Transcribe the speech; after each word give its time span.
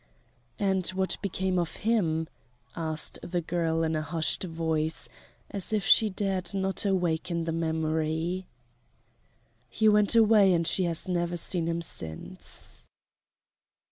"And 0.57 0.87
what 0.87 1.17
became 1.21 1.59
of 1.59 1.75
him?" 1.75 2.27
asked 2.75 3.19
the 3.21 3.39
girl 3.39 3.83
in 3.83 3.95
a 3.95 4.01
hushed 4.01 4.43
voice, 4.45 5.07
as 5.51 5.71
if 5.71 5.85
she 5.85 6.09
dared 6.09 6.55
not 6.55 6.87
awaken 6.87 7.43
the 7.43 7.51
memory. 7.51 8.47
"He 9.69 9.87
went 9.87 10.15
away 10.15 10.53
and 10.53 10.65
she 10.65 10.85
has 10.85 11.07
never 11.07 11.37
seen 11.37 11.67
him 11.67 11.83
since." 11.83 12.87